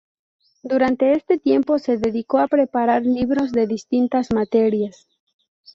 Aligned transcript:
Durante 0.63 1.11
este 1.11 1.37
tiempo 1.37 1.77
se 1.77 1.97
dedicó 1.99 2.39
a 2.39 2.47
preparar 2.47 3.03
libros 3.03 3.51
de 3.51 3.67
distintas 3.67 4.33
materias. 4.33 5.07